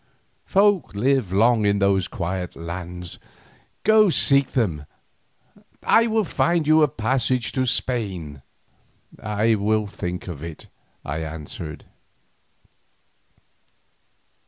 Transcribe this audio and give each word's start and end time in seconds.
"Folk 0.47 0.95
live 0.95 1.31
long 1.31 1.63
in 1.63 1.77
those 1.77 2.07
quiet 2.07 2.55
lands. 2.55 3.19
Go 3.83 4.09
seek 4.09 4.53
them, 4.53 4.87
I 5.83 6.07
will 6.07 6.23
find 6.23 6.67
you 6.67 6.81
a 6.81 6.87
passage 6.87 7.51
to 7.51 7.67
Spain." 7.67 8.41
"I 9.21 9.53
will 9.53 9.85
think 9.85 10.27
of 10.27 10.41
it," 10.41 10.65
I 11.05 11.19
answered. 11.19 11.85